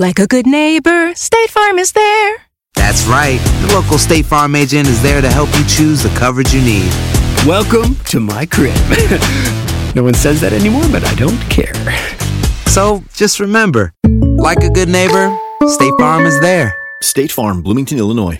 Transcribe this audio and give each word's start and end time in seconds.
Like 0.00 0.20
a 0.20 0.28
good 0.28 0.46
neighbor, 0.46 1.12
State 1.16 1.50
Farm 1.50 1.76
is 1.76 1.90
there. 1.90 2.36
That's 2.76 3.04
right. 3.06 3.40
The 3.66 3.74
local 3.74 3.98
State 3.98 4.26
Farm 4.26 4.54
agent 4.54 4.86
is 4.86 5.02
there 5.02 5.20
to 5.20 5.28
help 5.28 5.48
you 5.58 5.64
choose 5.64 6.04
the 6.04 6.08
coverage 6.10 6.54
you 6.54 6.60
need. 6.60 6.88
Welcome 7.44 7.96
to 8.04 8.20
my 8.20 8.46
crib. 8.46 8.76
no 9.96 10.04
one 10.04 10.14
says 10.14 10.40
that 10.42 10.52
anymore, 10.52 10.84
but 10.92 11.02
I 11.02 11.12
don't 11.16 11.40
care. 11.50 11.74
So 12.66 13.02
just 13.12 13.40
remember, 13.40 13.92
like 14.36 14.62
a 14.62 14.70
good 14.70 14.88
neighbor, 14.88 15.36
State 15.66 15.94
Farm 15.98 16.26
is 16.26 16.38
there. 16.40 16.76
State 17.02 17.32
Farm, 17.32 17.60
Bloomington, 17.60 17.98
Illinois. 17.98 18.38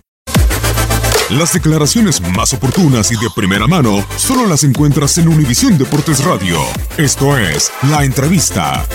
Las 1.30 1.54
declaraciones 1.54 2.20
más 2.20 2.52
oportunas 2.52 3.10
y 3.10 3.16
de 3.16 3.30
primera 3.34 3.66
mano 3.66 4.06
solo 4.16 4.46
las 4.46 4.62
encuentras 4.62 5.18
en 5.18 5.26
Univisión 5.26 5.76
Deportes 5.76 6.24
Radio. 6.24 6.60
Esto 6.96 7.36
es 7.36 7.72
La 7.90 8.04
Entrevista. 8.04 8.86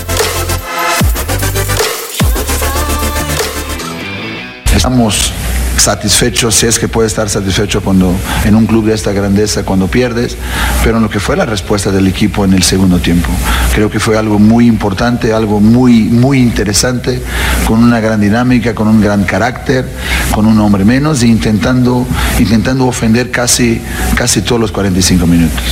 Estamos 4.83 5.31
satisfechos, 5.77 6.55
si 6.55 6.65
es 6.65 6.77
que 6.77 6.89
puede 6.89 7.07
estar 7.07 7.29
satisfecho 7.29 7.81
cuando 7.81 8.13
en 8.43 8.53
un 8.53 8.65
club 8.65 8.87
de 8.87 8.93
esta 8.93 9.13
grandeza 9.13 9.63
cuando 9.63 9.87
pierdes, 9.87 10.35
pero 10.83 10.97
en 10.97 11.03
lo 11.03 11.09
que 11.09 11.21
fue 11.21 11.37
la 11.37 11.45
respuesta 11.45 11.89
del 11.89 12.05
equipo 12.05 12.43
en 12.43 12.51
el 12.51 12.63
segundo 12.63 12.99
tiempo. 12.99 13.29
Creo 13.73 13.89
que 13.89 14.01
fue 14.01 14.17
algo 14.17 14.39
muy 14.39 14.67
importante, 14.67 15.31
algo 15.31 15.61
muy 15.61 16.03
muy 16.03 16.39
interesante, 16.39 17.23
con 17.65 17.81
una 17.81 18.01
gran 18.01 18.19
dinámica, 18.19 18.75
con 18.75 18.89
un 18.89 18.99
gran 18.99 19.23
carácter, 19.23 19.87
con 20.35 20.45
un 20.47 20.59
hombre 20.59 20.83
menos 20.83 21.23
e 21.23 21.27
intentando 21.27 22.05
intentando 22.37 22.85
ofender 22.85 23.31
casi 23.31 23.81
casi 24.15 24.41
todos 24.41 24.59
los 24.59 24.73
45 24.73 25.25
minutos. 25.25 25.63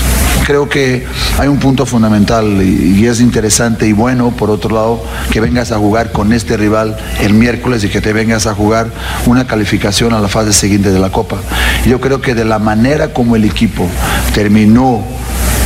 Creo 0.51 0.67
que 0.67 1.06
hay 1.39 1.47
un 1.47 1.59
punto 1.59 1.85
fundamental 1.85 2.62
y, 2.62 3.07
es 3.07 3.22
interesante 3.22 3.88
y 3.88 3.94
bueno, 3.94 4.31
por 4.31 4.50
otro 4.50 4.75
lado, 4.75 5.01
que 5.31 5.39
vengas 5.39 5.72
a 5.72 5.78
jugar 5.78 6.12
con 6.12 6.34
este 6.34 6.57
rival 6.57 6.97
el 7.22 7.34
miércoles 7.34 7.85
y 7.85 7.88
que 7.88 8.01
te 8.01 8.12
vengas 8.12 8.47
a 8.47 8.53
jugar 8.53 8.88
una 9.28 9.47
calificación 9.47 10.12
a 10.12 10.19
la 10.19 10.28
fase 10.28 10.51
siguiente 10.51 10.91
de 10.91 11.00
la 11.00 11.09
Copa. 11.09 11.38
Yo 11.85 12.01
creo 12.01 12.19
que 12.19 12.35
de 12.35 12.44
la 12.44 12.59
manera 12.59 13.13
como 13.13 13.38
el 13.38 13.45
equipo 13.45 13.88
terminó 14.35 15.01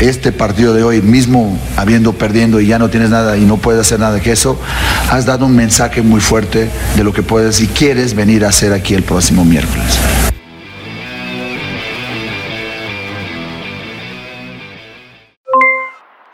este 0.02 0.32
partido 0.32 0.76
de 0.76 0.84
hoy, 0.84 1.02
mismo 1.02 1.58
habiendo 1.78 2.14
perdiendo 2.14 2.62
y 2.62 2.68
ya 2.68 2.78
no 2.78 2.92
tienes 2.92 3.10
nada 3.10 3.38
y 3.38 3.42
no 3.42 3.58
puedes 3.58 3.82
hacer 3.82 4.00
nada 4.00 4.20
que 4.20 4.34
eso, 4.34 4.60
has 5.10 5.26
dado 5.26 5.48
un 5.48 5.56
mensaje 5.56 6.04
muy 6.04 6.22
fuerte 6.22 6.70
de 6.96 7.04
lo 7.04 7.12
que 7.12 7.24
puedes 7.24 7.60
y 7.60 7.66
quieres 7.66 8.14
venir 8.14 8.46
a 8.46 8.50
hacer 8.50 8.72
aquí 8.72 8.94
el 8.94 9.02
próximo 9.02 9.46
miércoles. 9.46 9.98